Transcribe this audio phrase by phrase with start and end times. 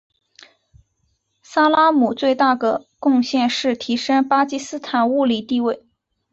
[1.43, 5.85] 萨拉姆最大个贡献是提升巴基斯坦物理地位。